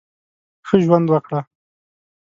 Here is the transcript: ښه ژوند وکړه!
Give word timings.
ښه 0.67 0.75
ژوند 0.83 1.07
وکړه! 1.11 1.39